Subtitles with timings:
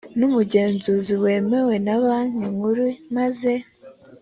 [0.17, 3.53] n umugenzuzi wemewe na banki nkuru maze